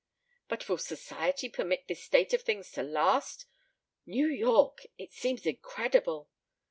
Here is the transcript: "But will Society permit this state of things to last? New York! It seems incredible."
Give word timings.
"But 0.47 0.67
will 0.67 0.79
Society 0.79 1.47
permit 1.47 1.87
this 1.87 2.03
state 2.03 2.33
of 2.33 2.41
things 2.41 2.71
to 2.71 2.81
last? 2.81 3.45
New 4.07 4.25
York! 4.27 4.87
It 4.97 5.13
seems 5.13 5.45
incredible." 5.45 6.27